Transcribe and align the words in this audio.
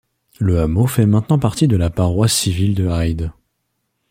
Le 0.39 0.59
hameau 0.59 0.87
fait 0.87 1.05
maintenant 1.05 1.37
partie 1.37 1.67
de 1.67 1.77
la 1.77 1.91
paroisse 1.91 2.33
civile 2.33 2.73
de 2.73 2.87
Hyde. 2.89 3.31